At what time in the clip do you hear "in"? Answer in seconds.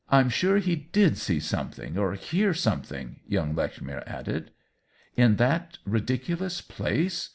5.15-5.35